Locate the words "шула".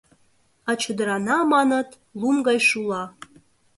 2.67-3.03